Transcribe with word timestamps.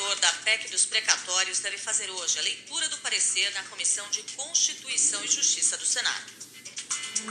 relator 0.00 0.16
da 0.20 0.32
PEC 0.32 0.68
dos 0.70 0.86
precatórios 0.86 1.58
deve 1.58 1.76
fazer 1.76 2.08
hoje 2.10 2.38
a 2.38 2.42
leitura 2.42 2.88
do 2.88 2.96
parecer 2.98 3.52
na 3.52 3.62
Comissão 3.64 4.08
de 4.08 4.22
Constituição 4.34 5.22
e 5.24 5.28
Justiça 5.28 5.76
do 5.76 5.84
Senado. 5.84 6.32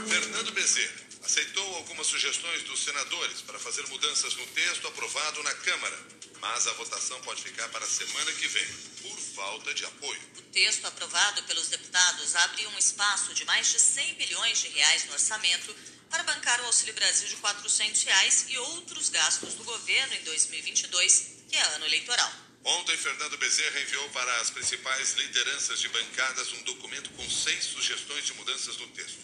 Fernando 0.08 0.52
Bezerra 0.52 1.10
aceitou 1.22 1.74
algumas 1.74 2.06
sugestões 2.06 2.62
dos 2.62 2.84
senadores 2.84 3.42
para 3.42 3.58
fazer 3.58 3.86
mudanças 3.88 4.34
no 4.36 4.46
texto 4.48 4.86
aprovado 4.86 5.42
na 5.42 5.54
Câmara, 5.54 5.98
mas 6.40 6.66
a 6.68 6.72
votação 6.74 7.20
pode 7.22 7.42
ficar 7.42 7.68
para 7.70 7.84
a 7.84 7.88
semana 7.88 8.32
que 8.32 8.46
vem, 8.46 8.66
por 9.02 9.18
falta 9.18 9.74
de 9.74 9.84
apoio. 9.84 10.20
O 10.38 10.42
texto 10.42 10.86
aprovado 10.86 11.42
pelos 11.42 11.68
deputados 11.68 12.36
abre 12.36 12.66
um 12.68 12.78
espaço 12.78 13.34
de 13.34 13.44
mais 13.44 13.68
de 13.68 13.80
100 13.80 14.14
bilhões 14.14 14.58
de 14.60 14.68
reais 14.68 15.04
no 15.06 15.12
orçamento 15.12 15.74
para 16.08 16.22
bancar 16.22 16.60
o 16.62 16.66
Auxílio 16.66 16.94
Brasil 16.94 17.28
de 17.28 17.36
400 17.36 18.02
reais 18.04 18.46
e 18.48 18.56
outros 18.58 19.08
gastos 19.08 19.54
do 19.54 19.64
governo 19.64 20.14
em 20.14 20.22
2022, 20.22 21.44
que 21.48 21.56
é 21.56 21.62
ano 21.74 21.84
eleitoral. 21.86 22.49
Ontem, 22.64 22.96
Fernando 22.96 23.38
Bezerra 23.38 23.80
enviou 23.80 24.08
para 24.10 24.36
as 24.40 24.50
principais 24.50 25.14
lideranças 25.14 25.80
de 25.80 25.88
bancadas 25.88 26.52
um 26.52 26.62
documento 26.62 27.10
com 27.10 27.30
seis 27.30 27.64
sugestões 27.64 28.26
de 28.26 28.34
mudanças 28.34 28.76
no 28.76 28.86
texto. 28.88 29.18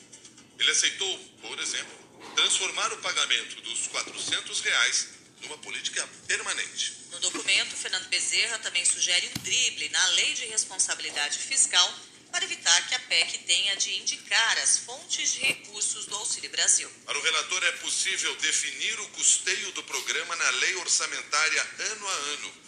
Ele 0.59 0.71
aceitou, 0.71 1.19
por 1.43 1.59
exemplo, 1.61 2.33
transformar 2.35 2.93
o 2.95 2.99
pagamento 2.99 3.61
dos 3.61 3.89
400 3.89 4.61
reais 4.61 5.09
numa 5.43 5.59
política 5.59 6.07
permanente. 6.27 6.97
No 7.11 7.21
documento, 7.21 7.77
Fernando 7.77 8.09
Bezerra 8.09 8.59
também 8.59 8.85
sugere 8.85 9.29
um 9.29 9.43
drible 9.43 9.89
na 9.91 10.07
Lei 10.09 10.33
de 10.35 10.47
Responsabilidade 10.47 11.39
Fiscal 11.39 11.95
para 12.33 12.45
evitar 12.45 12.89
que 12.89 12.95
a 12.95 12.99
PEC 12.99 13.39
tenha 13.39 13.77
de 13.77 13.95
indicar 13.97 14.59
as 14.59 14.79
fontes 14.79 15.35
de 15.35 15.41
recursos 15.41 16.07
do 16.07 16.17
Auxílio 16.17 16.51
Brasil. 16.51 16.91
Para 17.05 17.19
o 17.19 17.23
relator, 17.23 17.65
é 17.65 17.73
possível 17.73 18.35
definir 18.37 18.99
o 19.01 19.09
custeio 19.11 19.73
do 19.73 19.83
programa 19.85 20.37
na 20.37 20.51
lei 20.51 20.75
orçamentária 20.77 21.67
ano 21.79 22.09
a 22.09 22.13
ano, 22.13 22.66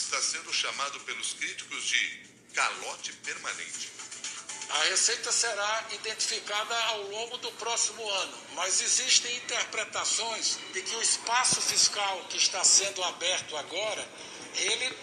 está 0.00 0.20
sendo 0.20 0.52
chamado 0.52 0.98
pelos 1.00 1.34
críticos 1.34 1.84
de 1.84 2.20
calote 2.54 3.12
permanente. 3.14 3.90
A 4.70 4.82
receita 4.84 5.32
será 5.32 5.88
identificada 5.92 6.76
ao 6.84 7.02
longo 7.02 7.36
do 7.38 7.50
próximo 7.52 8.08
ano, 8.08 8.38
mas 8.54 8.80
existem 8.80 9.36
interpretações 9.36 10.58
de 10.72 10.82
que 10.82 10.94
o 10.94 11.02
espaço 11.02 11.60
fiscal 11.60 12.24
que 12.28 12.36
está 12.36 12.62
sendo 12.62 13.02
aberto 13.02 13.56
agora, 13.56 14.08
ele 14.54 14.96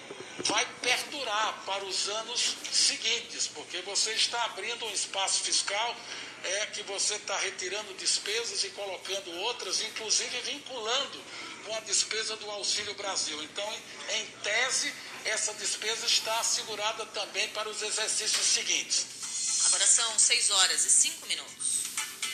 vai 0.45 0.65
perdurar 0.81 1.63
para 1.65 1.83
os 1.83 2.07
anos 2.07 2.55
seguintes, 2.71 3.47
porque 3.47 3.81
você 3.81 4.11
está 4.13 4.41
abrindo 4.45 4.85
um 4.85 4.93
espaço 4.93 5.43
fiscal 5.43 5.95
é 6.43 6.65
que 6.67 6.83
você 6.83 7.15
está 7.15 7.37
retirando 7.39 7.93
despesas 7.95 8.63
e 8.63 8.69
colocando 8.69 9.31
outras, 9.39 9.81
inclusive 9.81 10.39
vinculando 10.41 11.21
com 11.67 11.75
a 11.75 11.79
despesa 11.81 12.35
do 12.37 12.49
Auxílio 12.49 12.93
Brasil. 12.95 13.43
Então, 13.43 13.81
em 14.15 14.25
tese, 14.41 14.93
essa 15.25 15.53
despesa 15.55 16.05
está 16.05 16.39
assegurada 16.39 17.05
também 17.07 17.49
para 17.49 17.67
os 17.69 17.81
exercícios 17.81 18.45
seguintes. 18.45 19.05
Agora 19.67 19.85
são 19.85 20.17
6 20.17 20.49
horas 20.49 20.85
e 20.85 20.89
5 20.89 21.27
minutos. 21.27 21.77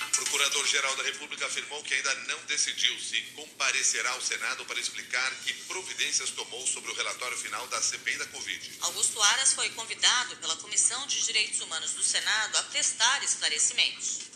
O 0.01 0.15
Procurador-Geral 0.23 0.95
da 0.95 1.03
República 1.03 1.47
afirmou 1.47 1.83
que 1.83 1.95
ainda 1.95 2.13
não 2.27 2.37
decidiu 2.45 2.97
se 2.99 3.19
comparecerá 3.35 4.11
ao 4.11 4.21
Senado 4.21 4.63
para 4.65 4.79
explicar 4.79 5.31
que 5.43 5.53
providências 5.65 6.29
tomou 6.29 6.65
sobre 6.67 6.91
o 6.91 6.93
relatório 6.93 7.37
final 7.37 7.65
da 7.67 7.81
CPI 7.81 8.17
da 8.17 8.27
Covid. 8.27 8.77
Augusto 8.81 9.19
Aras 9.19 9.53
foi 9.53 9.69
convidado 9.71 10.37
pela 10.37 10.55
Comissão 10.57 11.07
de 11.07 11.23
Direitos 11.23 11.59
Humanos 11.61 11.93
do 11.93 12.03
Senado 12.03 12.57
a 12.57 12.63
prestar 12.63 13.23
esclarecimentos. 13.23 14.32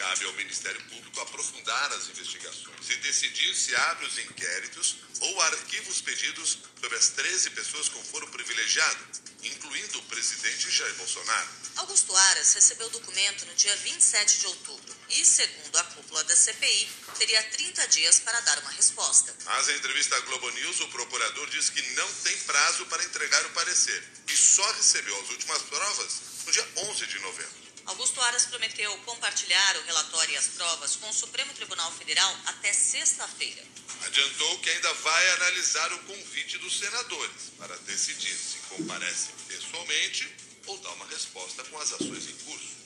Cabe 0.00 0.24
ao 0.24 0.32
Ministério 0.32 0.82
Público 0.84 1.20
aprofundar 1.20 1.92
as 1.92 2.08
investigações 2.08 2.88
e 2.88 2.96
decidir 2.96 3.54
se 3.54 3.76
abre 3.76 4.06
os 4.06 4.16
inquéritos 4.16 4.96
ou 5.20 5.42
arquivos 5.42 6.00
pedidos 6.00 6.56
sobre 6.80 6.96
as 6.96 7.10
13 7.10 7.50
pessoas 7.50 7.90
com 7.90 8.02
foro 8.04 8.26
privilegiado, 8.28 9.04
incluindo 9.42 9.98
o 9.98 10.02
presidente 10.04 10.70
Jair 10.70 10.94
Bolsonaro. 10.94 11.48
Augusto 11.76 12.16
Aras 12.16 12.54
recebeu 12.54 12.86
o 12.86 12.90
documento 12.90 13.44
no 13.44 13.54
dia 13.54 13.76
27 13.76 14.38
de 14.38 14.46
outubro 14.46 14.96
e, 15.10 15.22
segundo 15.22 15.76
a 15.76 15.84
cúpula 15.84 16.24
da 16.24 16.34
CPI, 16.34 16.88
teria 17.18 17.42
30 17.42 17.88
dias 17.88 18.20
para 18.20 18.40
dar 18.40 18.58
uma 18.60 18.70
resposta. 18.70 19.36
Mas 19.44 19.68
em 19.68 19.76
entrevista 19.76 20.16
à 20.16 20.20
Globo 20.20 20.48
News, 20.48 20.80
o 20.80 20.88
procurador 20.88 21.50
disse 21.50 21.72
que 21.72 21.82
não 21.90 22.10
tem 22.24 22.38
prazo 22.38 22.86
para 22.86 23.04
entregar 23.04 23.44
o 23.44 23.50
parecer 23.50 24.02
e 24.26 24.34
só 24.34 24.72
recebeu 24.72 25.20
as 25.20 25.28
últimas 25.28 25.60
provas 25.64 26.20
no 26.46 26.52
dia 26.52 26.66
11 26.88 27.06
de 27.06 27.18
novembro. 27.18 27.59
Augusto 27.86 28.20
Aras 28.22 28.46
prometeu 28.46 28.96
compartilhar 28.98 29.76
o 29.76 29.84
relatório 29.84 30.34
e 30.34 30.36
as 30.36 30.48
provas 30.48 30.96
com 30.96 31.08
o 31.08 31.12
Supremo 31.12 31.52
Tribunal 31.54 31.90
Federal 31.92 32.36
até 32.46 32.72
sexta-feira. 32.72 33.62
Adiantou 34.06 34.58
que 34.60 34.70
ainda 34.70 34.92
vai 34.94 35.30
analisar 35.32 35.92
o 35.92 35.98
convite 36.04 36.58
dos 36.58 36.78
senadores 36.78 37.52
para 37.58 37.76
decidir 37.78 38.34
se 38.34 38.58
comparecem 38.68 39.34
pessoalmente 39.48 40.32
ou 40.66 40.78
dar 40.78 40.90
uma 40.92 41.06
resposta 41.06 41.64
com 41.64 41.78
as 41.78 41.92
ações 41.92 42.28
em 42.28 42.36
curso. 42.44 42.76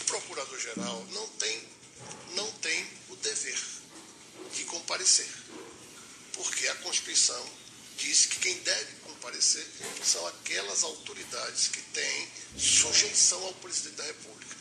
O 0.00 0.04
procurador-geral 0.04 1.06
não 1.10 1.28
tem, 1.30 1.68
não 2.34 2.50
tem 2.52 2.86
o 3.08 3.16
dever 3.16 3.58
de 4.54 4.64
comparecer, 4.64 5.28
porque 6.34 6.68
a 6.68 6.74
Constituição 6.76 7.65
diz 7.96 8.26
que 8.26 8.38
quem 8.38 8.54
deve 8.58 8.92
comparecer 9.02 9.66
são 10.04 10.26
aquelas 10.26 10.82
autoridades 10.82 11.68
que 11.68 11.80
têm 11.80 12.28
sujeição 12.56 13.42
ao 13.44 13.54
presidente 13.54 13.96
da 13.96 14.04
República. 14.04 14.56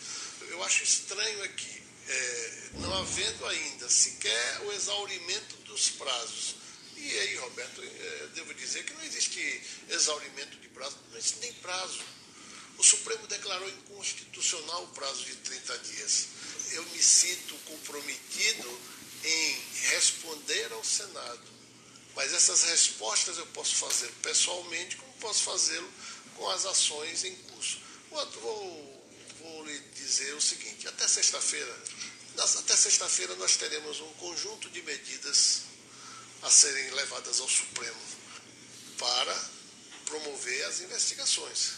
Eu 0.50 0.64
acho 0.64 0.84
estranho 0.84 1.44
aqui, 1.44 1.84
é, 2.08 2.70
não 2.76 2.94
havendo 2.94 3.46
ainda 3.48 3.90
sequer 3.90 4.62
o 4.66 4.72
exaurimento 4.72 5.56
dos 5.58 5.90
prazos. 5.90 6.56
E 6.96 7.20
aí, 7.20 7.36
Roberto, 7.36 7.82
é, 7.84 8.28
devo 8.36 8.54
dizer 8.54 8.84
que 8.86 8.94
não 8.94 9.04
existe 9.04 9.62
exaurimento 9.90 10.58
de 10.58 10.70
prazo, 10.70 10.98
não 11.10 11.18
existe 11.18 11.40
nem 11.40 11.54
prazo. 11.54 12.00
O 12.78 12.84
Supremo 12.84 13.26
declarou 13.28 13.70
inconstitucional 13.70 14.84
o 14.84 14.88
prazo 14.90 15.24
de 15.26 15.36
30 15.36 15.78
dias. 15.80 16.28
Eu 16.72 16.84
me 16.88 17.02
sinto 17.04 17.56
comprometido 17.66 18.80
em 19.24 19.58
responder 19.90 20.72
ao 20.74 20.84
Senado 20.84 21.55
mas 22.16 22.34
essas 22.34 22.64
respostas 22.64 23.38
eu 23.38 23.46
posso 23.48 23.76
fazer 23.76 24.10
pessoalmente, 24.24 24.96
como 24.96 25.14
posso 25.14 25.44
fazê-lo 25.44 25.92
com 26.36 26.50
as 26.50 26.66
ações 26.66 27.24
em 27.24 27.36
curso. 27.36 27.80
Vou, 28.10 29.04
vou 29.40 29.66
lhe 29.66 29.80
dizer 29.96 30.34
o 30.34 30.42
seguinte: 30.42 30.88
até 30.88 31.08
sexta-feira, 31.08 31.84
até 32.38 32.76
sexta-feira 32.76 33.36
nós 33.36 33.58
teremos 33.58 34.00
um 34.00 34.14
conjunto 34.14 34.70
de 34.70 34.82
medidas 34.82 35.62
a 36.42 36.50
serem 36.50 36.92
levadas 36.92 37.40
ao 37.40 37.50
Supremo 37.50 38.02
para 38.98 39.50
promover 40.06 40.66
as 40.66 40.80
investigações. 40.82 41.74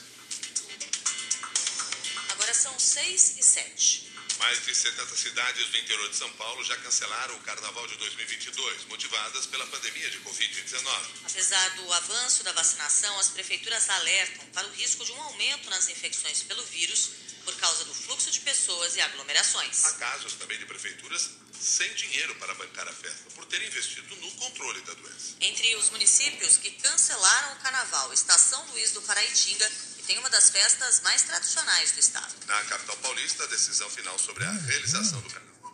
Agora 2.30 2.54
são 2.54 2.78
seis 2.80 3.38
e 3.38 3.44
sete. 3.44 4.17
Mais 4.40 4.64
de 4.66 4.76
70 4.76 5.16
cidades 5.16 5.68
do 5.68 5.78
interior 5.78 6.10
de 6.10 6.16
São 6.16 6.32
Paulo 6.34 6.64
já 6.64 6.78
cancelaram 6.78 7.36
o 7.36 7.40
carnaval 7.40 7.88
de 7.88 7.98
2022, 7.98 8.86
motivadas 8.86 9.46
pela 9.48 9.66
pandemia 9.68 10.10
de 10.10 10.20
Covid-19. 10.20 11.10
Apesar 11.26 11.70
do 11.72 11.94
avanço 11.94 12.44
da 12.44 12.52
vacinação, 12.52 13.20
as 13.20 13.30
prefeituras 13.30 13.90
alertam 13.90 14.46
para 14.48 14.68
o 14.68 14.72
risco 14.72 15.04
de 15.04 15.12
um 15.12 15.22
aumento 15.22 15.70
nas 15.70 15.90
infecções 15.90 16.44
pelo 16.44 16.64
vírus 16.66 17.10
por 17.48 17.56
causa 17.56 17.86
do 17.86 17.96
fluxo 17.96 18.30
de 18.30 18.42
pessoas 18.42 18.96
e 18.98 19.02
aglomerações. 19.02 19.86
Há 19.86 19.94
casos 19.94 20.34
também 20.34 20.58
de 20.60 20.66
prefeituras 20.66 21.30
sem 21.58 21.92
dinheiro 21.94 22.36
para 22.36 22.54
bancar 22.56 22.88
a 22.88 22.94
festa, 22.94 23.32
por 23.36 23.46
terem 23.46 23.68
investido 23.68 24.16
no 24.18 24.32
controle 24.32 24.82
da 24.82 24.94
doença. 24.94 25.36
Entre 25.40 25.76
os 25.78 25.90
municípios 25.90 26.58
que 26.58 26.72
cancelaram 26.72 27.54
o 27.54 27.60
carnaval 27.60 28.14
está 28.14 28.38
São 28.38 28.64
Luís 28.72 28.92
do 28.92 29.02
Paraitinga, 29.02 29.72
tem 30.08 30.18
uma 30.18 30.30
das 30.30 30.50
festas 30.50 31.02
mais 31.02 31.22
tradicionais 31.24 31.92
do 31.92 32.00
estado. 32.00 32.34
Na 32.48 32.64
capital 32.64 32.96
paulista, 32.98 33.44
a 33.44 33.48
decisão 33.48 33.90
final 33.90 34.18
sobre 34.18 34.46
a 34.46 34.52
realização 34.52 35.20
do 35.20 35.30
carnaval 35.30 35.74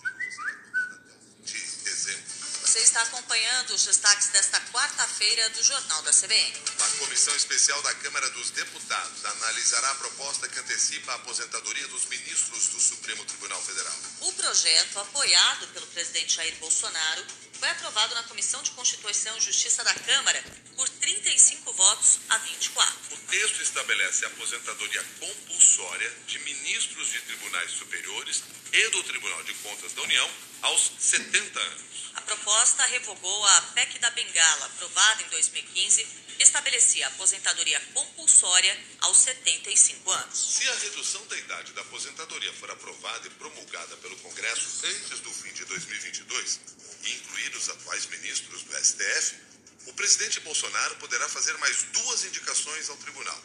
de 1.45 1.59
dezembro. 1.59 2.23
Você 2.63 2.79
está 2.79 3.03
acompanhando 3.03 3.75
os 3.75 3.85
destaques 3.85 4.29
desta 4.29 4.59
quarta-feira 4.71 5.47
do 5.51 5.61
Jornal 5.61 6.01
da 6.01 6.11
CBN. 6.11 6.53
Uma 6.79 6.89
comissão 6.97 7.35
especial 7.35 7.79
da 7.83 7.93
Câmara 7.95 8.27
dos 8.31 8.49
Deputados 8.49 9.23
analisará 9.23 9.91
a 9.91 9.95
proposta 9.95 10.49
que 10.49 10.59
antecipa 10.59 11.11
a 11.11 11.15
aposentadoria 11.15 11.87
dos 11.89 12.05
ministros 12.07 12.69
do 12.69 12.79
Supremo 12.79 13.23
Tribunal 13.25 13.61
Federal. 13.61 13.95
O 14.21 14.33
projeto, 14.33 14.99
apoiado 14.99 15.67
pelo 15.67 15.85
presidente 15.87 16.37
Jair 16.37 16.55
Bolsonaro, 16.55 17.23
foi 17.59 17.69
aprovado 17.69 18.15
na 18.15 18.23
Comissão 18.23 18.63
de 18.63 18.71
Constituição 18.71 19.37
e 19.37 19.41
Justiça 19.41 19.83
da 19.83 19.93
Câmara 19.93 20.43
por 20.75 20.89
35 21.23 21.71
votos 21.73 22.19
a 22.29 22.37
24. 22.37 23.15
O 23.15 23.17
texto 23.17 23.61
estabelece 23.61 24.25
a 24.25 24.27
aposentadoria 24.27 25.03
compulsória 25.21 26.13
de 26.27 26.37
ministros 26.39 27.07
de 27.11 27.21
tribunais 27.21 27.71
superiores 27.71 28.43
e 28.73 28.89
do 28.89 29.03
Tribunal 29.03 29.41
de 29.43 29.53
Contas 29.55 29.93
da 29.93 30.01
União 30.01 30.29
aos 30.63 30.91
70 30.99 31.59
anos. 31.59 32.11
A 32.15 32.21
proposta 32.21 32.85
revogou 32.87 33.45
a 33.45 33.61
PEC 33.73 33.99
da 33.99 34.09
Bengala, 34.11 34.65
aprovada 34.65 35.23
em 35.23 35.29
2015, 35.29 36.05
que 36.35 36.43
estabelecia 36.43 37.05
a 37.05 37.09
aposentadoria 37.09 37.79
compulsória 37.93 38.77
aos 38.99 39.17
75 39.19 40.11
anos. 40.11 40.37
Se 40.37 40.67
a 40.67 40.75
redução 40.75 41.25
da 41.27 41.37
idade 41.37 41.71
da 41.71 41.81
aposentadoria 41.81 42.53
for 42.53 42.69
aprovada 42.69 43.27
e 43.27 43.31
promulgada 43.31 43.95
pelo 43.97 44.17
Congresso 44.17 44.85
antes 44.85 45.19
do 45.21 45.31
fim 45.31 45.53
de 45.53 45.63
2022 45.65 46.59
e 47.03 47.13
incluir 47.13 47.55
os 47.55 47.69
atuais 47.69 48.05
ministros 48.07 48.63
do 48.63 48.75
STF, 48.75 49.52
o 49.85 49.93
presidente 49.93 50.39
Bolsonaro 50.41 50.95
poderá 50.95 51.27
fazer 51.29 51.57
mais 51.57 51.83
duas 51.93 52.23
indicações 52.23 52.89
ao 52.89 52.97
tribunal. 52.97 53.43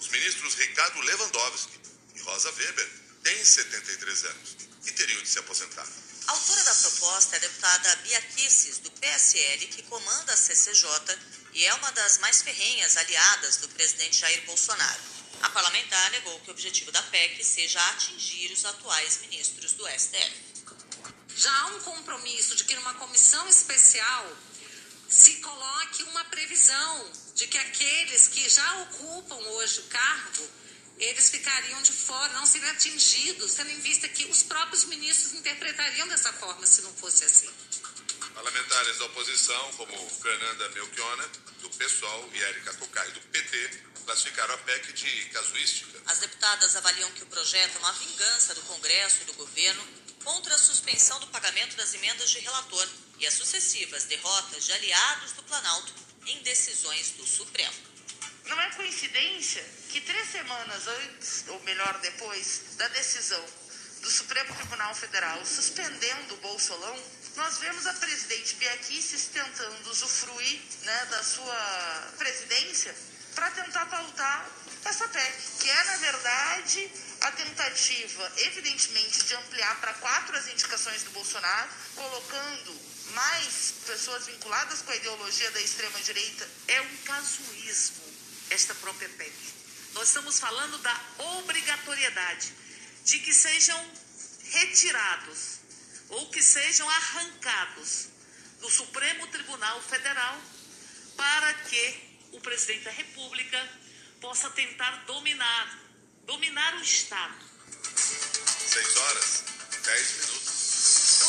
Os 0.00 0.08
ministros 0.08 0.54
Ricardo 0.54 1.00
Lewandowski 1.00 1.80
e 2.14 2.20
Rosa 2.20 2.50
Weber 2.52 2.90
têm 3.22 3.44
73 3.44 4.24
anos 4.24 4.56
e 4.84 4.92
teriam 4.92 5.22
de 5.22 5.28
se 5.28 5.38
aposentar. 5.38 5.86
A 6.26 6.32
autora 6.32 6.62
da 6.62 6.74
proposta 6.74 7.36
é 7.36 7.38
a 7.38 7.40
deputada 7.40 7.96
Bia 7.96 8.20
Kisses, 8.20 8.78
do 8.78 8.90
PSL, 8.90 9.66
que 9.68 9.82
comanda 9.84 10.32
a 10.32 10.36
CCJ 10.36 11.18
e 11.54 11.64
é 11.64 11.74
uma 11.74 11.90
das 11.92 12.18
mais 12.18 12.42
ferrenhas 12.42 12.96
aliadas 12.96 13.56
do 13.56 13.68
presidente 13.70 14.18
Jair 14.18 14.44
Bolsonaro. 14.44 15.00
A 15.40 15.48
parlamentar 15.50 16.10
negou 16.10 16.38
que 16.40 16.50
o 16.50 16.52
objetivo 16.52 16.92
da 16.92 17.02
PEC 17.02 17.42
seja 17.44 17.80
atingir 17.90 18.52
os 18.52 18.64
atuais 18.64 19.20
ministros 19.22 19.72
do 19.72 19.88
STF. 19.88 20.48
Já 21.36 21.60
há 21.60 21.66
um 21.68 21.80
compromisso 21.80 22.56
de 22.56 22.64
que 22.64 22.74
numa 22.74 22.94
comissão 22.94 23.48
especial 23.48 24.36
se 25.08 25.36
coloque 25.36 26.02
uma 26.04 26.24
previsão 26.26 27.10
de 27.34 27.46
que 27.46 27.56
aqueles 27.56 28.28
que 28.28 28.48
já 28.48 28.82
ocupam 28.82 29.36
hoje 29.36 29.80
o 29.80 29.84
cargo, 29.84 30.50
eles 30.98 31.30
ficariam 31.30 31.80
de 31.82 31.92
fora, 31.92 32.32
não 32.34 32.44
seriam 32.44 32.70
atingidos, 32.72 33.54
tendo 33.54 33.70
em 33.70 33.80
vista 33.80 34.08
que 34.08 34.26
os 34.26 34.42
próprios 34.42 34.84
ministros 34.84 35.32
interpretariam 35.34 36.06
dessa 36.08 36.32
forma 36.34 36.66
se 36.66 36.82
não 36.82 36.92
fosse 36.94 37.24
assim. 37.24 37.48
Parlamentares 38.34 38.98
da 38.98 39.04
oposição, 39.06 39.72
como 39.72 40.10
Fernanda 40.10 40.68
Melchiona, 40.70 41.28
do 41.62 41.70
PSOL, 41.70 42.30
e 42.34 42.42
Érica 42.42 42.74
Cocai, 42.74 43.10
do 43.12 43.20
PT, 43.20 43.82
classificaram 44.04 44.54
a 44.54 44.58
PEC 44.58 44.92
de 44.92 45.24
casuística. 45.26 46.02
As 46.06 46.18
deputadas 46.18 46.76
avaliam 46.76 47.10
que 47.12 47.22
o 47.22 47.26
projeto 47.26 47.76
é 47.76 47.78
uma 47.78 47.92
vingança 47.92 48.54
do 48.54 48.62
Congresso 48.62 49.22
e 49.22 49.24
do 49.24 49.34
governo 49.34 49.86
contra 50.22 50.54
a 50.54 50.58
suspensão 50.58 51.18
do 51.20 51.26
pagamento 51.28 51.76
das 51.76 51.94
emendas 51.94 52.30
de 52.30 52.38
relator 52.40 52.88
e 53.18 53.26
as 53.26 53.34
sucessivas 53.34 54.04
derrotas 54.04 54.64
de 54.64 54.72
aliados 54.72 55.32
do 55.32 55.42
Planalto 55.42 55.92
em 56.26 56.42
decisões 56.42 57.10
do 57.12 57.26
Supremo. 57.26 57.88
Não 58.46 58.60
é 58.60 58.70
coincidência 58.70 59.64
que 59.90 60.00
três 60.00 60.30
semanas 60.30 60.86
antes, 60.86 61.44
ou 61.48 61.60
melhor, 61.60 61.98
depois, 62.00 62.62
da 62.76 62.88
decisão 62.88 63.44
do 64.00 64.10
Supremo 64.10 64.54
Tribunal 64.54 64.94
Federal 64.94 65.44
suspendendo 65.44 66.34
o 66.34 66.38
Bolsolão, 66.38 66.98
nós 67.36 67.58
vemos 67.58 67.86
a 67.86 67.92
presidente 67.94 68.54
Biaquices 68.56 69.26
tentando 69.32 69.90
usufruir 69.90 70.60
né, 70.82 71.06
da 71.06 71.22
sua 71.22 72.12
presidência 72.16 72.94
para 73.34 73.50
tentar 73.50 73.86
pautar 73.86 74.50
essa 74.84 75.06
PEC, 75.08 75.42
que 75.60 75.70
é, 75.70 75.84
na 75.84 75.96
verdade, 75.98 76.90
a 77.20 77.32
tentativa, 77.32 78.32
evidentemente, 78.38 79.24
de 79.24 79.34
ampliar 79.34 79.80
para 79.80 79.94
quatro 79.94 80.36
as 80.36 80.48
indicações 80.48 81.02
do 81.02 81.10
Bolsonaro, 81.10 81.68
colocando 81.94 82.80
mais 83.14 83.74
pessoas 83.86 84.26
vinculadas 84.26 84.82
com 84.82 84.90
a 84.90 84.96
ideologia 84.96 85.50
da 85.50 85.60
extrema-direita. 85.60 86.48
É 86.68 86.80
um 86.82 86.96
casuísmo 86.98 88.04
esta 88.50 88.74
própria 88.76 89.08
PEC. 89.10 89.32
Nós 89.94 90.08
estamos 90.08 90.38
falando 90.38 90.78
da 90.78 91.00
obrigatoriedade 91.18 92.52
de 93.04 93.18
que 93.20 93.32
sejam 93.32 93.92
retirados 94.50 95.58
ou 96.08 96.30
que 96.30 96.42
sejam 96.42 96.88
arrancados 96.88 98.08
do 98.60 98.70
Supremo 98.70 99.26
Tribunal 99.28 99.80
Federal 99.82 100.40
para 101.16 101.54
que 101.54 102.08
o 102.32 102.40
presidente 102.40 102.84
da 102.84 102.90
República 102.90 103.68
possa 104.20 104.50
tentar 104.50 105.04
dominar, 105.06 105.78
dominar 106.24 106.74
o 106.74 106.82
Estado. 106.82 107.34
Seis 107.94 108.96
horas, 108.96 109.44
dez 109.84 110.12
minutos. 110.12 110.57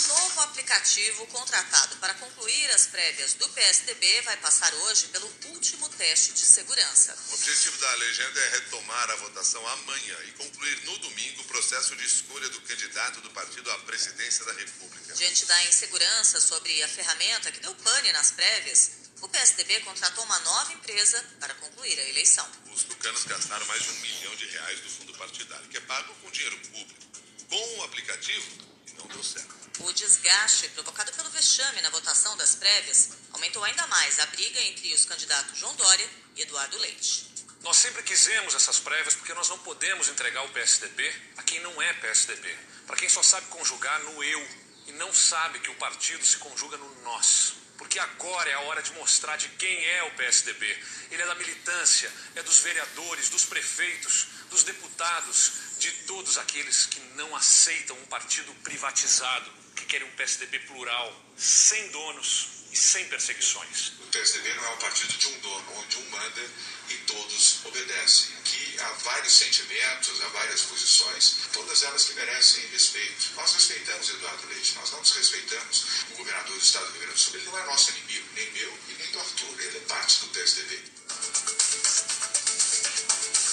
O 0.10 0.12
novo 0.12 0.42
aplicativo 0.42 1.28
contratado 1.28 1.96
para 1.98 2.16
concluir 2.16 2.72
as 2.72 2.88
prévias 2.88 3.36
do 3.36 3.48
PSDB 3.50 4.22
vai 4.22 4.38
passar 4.38 4.74
hoje 4.74 5.08
pelo 5.10 5.32
último 5.50 5.88
teste 5.90 6.34
de 6.34 6.40
segurança. 6.40 7.16
O 7.30 7.36
objetivo 7.36 7.78
da 7.78 7.94
legenda 7.94 8.40
é 8.40 8.50
retomar 8.50 9.12
a 9.12 9.16
votação 9.18 9.68
amanhã 9.68 10.18
e 10.28 10.32
concluir 10.32 10.84
no 10.86 10.98
domingo 10.98 11.42
o 11.42 11.46
processo 11.46 11.96
de 11.96 12.04
escolha 12.06 12.50
do 12.50 12.60
candidato 12.62 13.22
do 13.22 13.30
partido 13.30 13.70
à 13.70 13.78
presidência 13.80 14.44
da 14.46 14.54
República. 14.54 15.14
Diante 15.14 15.46
da 15.46 15.64
insegurança 15.66 16.42
sobre 16.42 16.82
a 16.82 16.88
ferramenta 16.88 17.52
que 17.52 17.60
deu 17.60 17.76
pane 17.76 18.12
nas 18.12 18.32
prévias, 18.32 18.92
o 19.22 19.30
PSDB 19.30 19.82
contratou 19.82 20.24
uma 20.24 20.40
nova 20.40 20.74
empresa 20.74 21.24
para 21.40 21.54
concluir 21.54 22.00
a 22.00 22.10
eleição. 22.10 22.50
Os 22.74 22.84
tucanos 22.84 23.26
gastaram 23.26 23.66
mais 23.68 23.84
de 23.84 23.92
um 23.92 24.00
milhão 24.00 24.36
de 24.36 24.48
reais 24.48 24.80
do 24.80 24.90
fundo 24.90 25.14
partidário, 25.14 25.70
que 25.70 25.78
é 25.78 25.82
pago 25.82 26.16
com 26.16 26.32
dinheiro 26.32 26.58
público. 26.62 27.06
Com 27.48 27.78
o 27.78 27.84
aplicativo, 27.84 28.48
e 28.88 28.94
não 28.94 29.06
deu 29.08 29.24
certo. 29.24 29.59
O 29.82 29.94
desgaste 29.94 30.68
provocado 30.70 31.12
pelo 31.14 31.30
vexame 31.30 31.82
na 31.82 31.90
votação 31.90 32.36
das 32.36 32.56
prévias 32.56 33.10
aumentou 33.32 33.64
ainda 33.64 33.88
mais 33.88 34.20
a 34.20 34.26
briga 34.26 34.60
entre 34.62 34.94
os 34.94 35.06
candidatos 35.06 35.58
João 35.58 35.74
Dória 35.76 36.10
e 36.36 36.42
Eduardo 36.42 36.78
Leite. 36.80 37.30
Nós 37.62 37.78
sempre 37.78 38.04
quisemos 38.04 38.54
essas 38.54 38.80
prévias 38.80 39.16
porque 39.16 39.34
nós 39.34 39.48
não 39.48 39.58
podemos 39.60 40.10
entregar 40.10 40.44
o 40.44 40.50
PSDB 40.50 41.14
a 41.38 41.44
quem 41.44 41.62
não 41.62 41.82
é 41.82 41.94
PSDB, 41.94 42.58
para 42.86 42.98
quem 42.98 43.08
só 43.08 43.24
sabe 43.24 43.48
conjugar 43.48 44.00
no 44.04 44.24
eu 44.24 44.48
e 44.88 44.92
não 44.94 45.14
sabe 45.14 45.60
que 45.60 45.72
o 45.72 45.76
partido 45.76 46.26
se 46.26 46.38
conjuga 46.38 46.78
no 46.78 47.02
nós. 47.02 47.54
Porque 47.78 47.98
agora 47.98 48.50
é 48.50 48.56
a 48.56 48.62
hora 48.62 48.84
de 48.84 48.92
mostrar 48.94 49.38
de 49.38 49.48
quem 49.50 49.86
é 49.86 50.04
o 50.04 50.12
PSDB. 50.12 50.66
Ele 51.10 51.22
é 51.22 51.26
da 51.26 51.36
militância, 51.36 52.12
é 52.36 52.44
dos 52.44 52.60
vereadores, 52.60 53.30
dos 53.30 53.46
prefeitos, 53.46 54.28
dos 54.50 54.64
deputados, 54.64 55.54
de 55.80 55.90
todos 56.04 56.38
aqueles 56.38 56.86
que 56.88 57.00
não 57.16 57.34
aceitam 57.34 57.98
um 57.98 58.06
partido 58.08 58.54
privatizado, 58.64 59.59
que 59.80 59.86
querem 59.86 60.08
um 60.08 60.12
PSDB 60.12 60.60
plural, 60.60 61.14
sem 61.38 61.90
donos 61.90 62.60
e 62.72 62.78
sem 62.78 63.08
perseguições. 63.08 63.94
O 64.00 64.08
PSDB 64.12 64.54
não 64.54 64.66
é 64.66 64.70
um 64.70 64.78
partido 64.78 65.18
de 65.18 65.28
um 65.28 65.40
dono, 65.40 65.74
onde 65.78 65.98
um 65.98 66.10
manda 66.10 66.50
e 66.90 66.98
todos 67.08 67.66
obedecem. 67.66 68.36
Aqui 68.40 68.80
há 68.80 68.90
vários 68.90 69.34
sentimentos, 69.38 70.22
há 70.22 70.28
várias 70.28 70.62
posições, 70.64 71.36
todas 71.54 71.84
elas 71.84 72.06
que 72.06 72.14
merecem 72.14 72.68
respeito. 72.68 73.32
Nós 73.36 73.54
respeitamos 73.54 74.10
Eduardo 74.10 74.48
Leite, 74.48 74.76
nós 74.76 74.92
não 74.92 75.02
desrespeitamos 75.02 75.86
o 76.12 76.18
governador 76.18 76.58
do 76.58 76.64
estado 76.64 76.86
do 76.86 76.92
Rio 76.92 77.02
Grande 77.02 77.16
do 77.16 77.20
Sul. 77.20 77.36
Ele 77.36 77.46
não 77.46 77.58
é 77.58 77.66
nosso 77.66 77.92
inimigo, 77.92 78.30
nem 78.36 78.52
meu 78.52 78.80
e 78.90 78.94
nem 78.94 79.12
do 79.12 79.20
Arthur, 79.20 79.62
ele 79.62 79.78
é 79.78 79.82
parte 79.82 80.20
do 80.20 80.28
PSDB. 80.28 80.84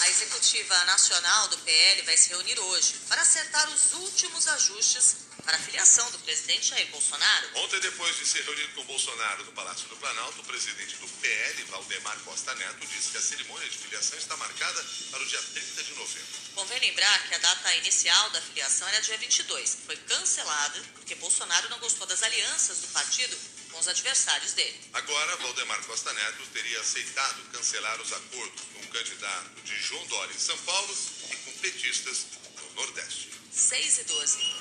A 0.01 0.09
executiva 0.09 0.85
nacional 0.85 1.49
do 1.49 1.59
PL 1.59 2.03
vai 2.03 2.17
se 2.17 2.29
reunir 2.31 2.59
hoje 2.59 2.95
para 3.09 3.23
acertar 3.23 3.69
os 3.71 3.93
últimos 3.95 4.47
ajustes 4.47 5.17
para 5.47 5.57
a 5.57 5.61
filiação 5.61 6.11
do 6.11 6.19
presidente 6.19 6.71
Jair 6.71 6.89
Bolsonaro. 6.89 7.51
Ontem, 7.55 7.79
depois 7.79 8.17
de 8.17 8.27
se 8.27 8.43
reunir 8.43 8.67
com 8.75 8.85
Bolsonaro 8.85 9.45
no 9.45 9.53
Palácio 9.53 9.89
do 9.89 9.97
Planalto, 9.97 10.41
o 10.41 10.45
presidente 10.45 10.97
do 10.97 11.07
PL, 11.07 11.63
Valdemar 11.71 12.19
Costa 12.25 12.53
Neto, 12.57 12.85
disse 12.89 13.13
que 13.13 13.17
a 13.17 13.23
cerimônia 13.23 13.69
de 13.69 13.79
filiação 13.79 14.19
está 14.19 14.37
marcada 14.37 14.85
para 15.13 15.23
o 15.23 15.27
dia 15.27 15.41
30 15.41 15.85
de 15.85 15.95
novembro. 15.95 16.27
Convém 16.57 16.81
lembrar 16.81 17.29
que 17.29 17.35
a 17.35 17.39
data 17.39 17.75
inicial 17.77 18.31
da 18.31 18.43
filiação 18.43 18.89
era 18.89 19.01
dia 19.01 19.17
22, 19.19 19.75
que 19.75 19.83
foi 19.83 19.97
cancelada 19.97 20.83
porque 20.95 21.15
Bolsonaro 21.15 21.69
não 21.71 21.79
gostou 21.79 22.07
das 22.09 22.25
alianças 22.25 22.79
do 22.79 22.89
partido 22.89 23.39
com 23.71 23.79
os 23.79 23.87
adversários 23.87 24.53
dele. 24.53 24.81
Agora, 24.95 25.37
Valdemar 25.37 25.81
Costa 25.85 26.13
Neto 26.13 26.45
teria 26.53 26.81
aceitado 26.81 27.41
cancelar 27.53 28.01
os 28.01 28.13
acordos 28.13 28.63
com 28.75 28.81
o 28.81 28.89
candidato 28.89 29.61
de 29.63 29.81
João 29.81 30.05
Dória 30.09 30.35
em 30.35 30.41
São 30.41 30.59
Paulo 30.59 30.99
e 31.31 31.37
com 31.37 31.53
petistas 31.59 32.27
no 32.61 32.75
Nordeste. 32.75 33.31
6 33.53 33.99
e 33.99 34.05
12. 34.05 34.56